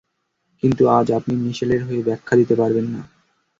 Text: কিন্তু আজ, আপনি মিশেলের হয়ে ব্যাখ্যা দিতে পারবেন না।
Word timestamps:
কিন্তু 0.63 0.83
আজ, 0.89 1.07
আপনি 1.11 1.33
মিশেলের 1.43 1.81
হয়ে 1.83 2.01
ব্যাখ্যা 2.03 2.33
দিতে 2.37 2.55
পারবেন 2.55 2.85
না। 2.93 3.01